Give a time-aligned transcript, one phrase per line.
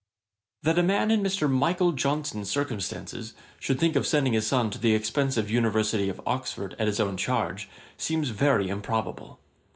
[0.63, 1.47] ]That a man in Mr.
[1.47, 6.75] Michael Johnson's circumstances should think of sending his son to the expensive University of Oxford,
[6.79, 9.37] at his own charge, seems very improbable.